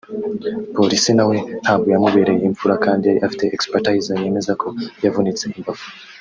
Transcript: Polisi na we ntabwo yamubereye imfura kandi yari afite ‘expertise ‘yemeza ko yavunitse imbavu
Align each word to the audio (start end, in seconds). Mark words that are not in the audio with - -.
Polisi 0.77 1.11
na 1.15 1.23
we 1.29 1.37
ntabwo 1.63 1.87
yamubereye 1.93 2.43
imfura 2.49 2.75
kandi 2.85 3.03
yari 3.05 3.19
afite 3.27 3.45
‘expertise 3.55 4.09
‘yemeza 4.23 4.53
ko 4.61 4.67
yavunitse 5.05 5.43
imbavu 5.57 5.85